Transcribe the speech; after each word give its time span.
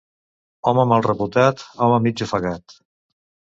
Home 0.71 0.85
mal 0.91 1.03
reputat, 1.09 1.63
home 1.89 2.01
mig 2.07 2.25
ofegat. 2.29 2.77